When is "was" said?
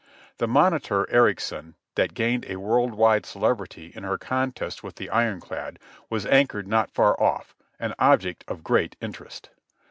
6.09-6.25